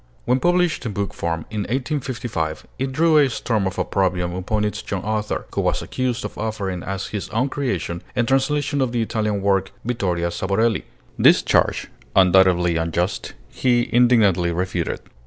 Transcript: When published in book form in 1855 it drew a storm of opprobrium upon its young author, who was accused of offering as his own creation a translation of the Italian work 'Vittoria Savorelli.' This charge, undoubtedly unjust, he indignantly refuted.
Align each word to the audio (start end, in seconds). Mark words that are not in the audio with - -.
When 0.25 0.39
published 0.39 0.83
in 0.83 0.93
book 0.93 1.13
form 1.13 1.45
in 1.51 1.59
1855 1.59 2.65
it 2.79 2.91
drew 2.91 3.19
a 3.19 3.29
storm 3.29 3.67
of 3.67 3.77
opprobrium 3.77 4.33
upon 4.33 4.65
its 4.65 4.83
young 4.89 5.03
author, 5.03 5.45
who 5.53 5.61
was 5.61 5.83
accused 5.83 6.25
of 6.25 6.39
offering 6.39 6.81
as 6.81 7.09
his 7.09 7.29
own 7.29 7.49
creation 7.49 8.01
a 8.15 8.23
translation 8.23 8.81
of 8.81 8.93
the 8.93 9.01
Italian 9.03 9.43
work 9.43 9.71
'Vittoria 9.85 10.31
Savorelli.' 10.31 10.85
This 11.19 11.43
charge, 11.43 11.87
undoubtedly 12.15 12.77
unjust, 12.77 13.35
he 13.51 13.87
indignantly 13.93 14.51
refuted. 14.51 15.01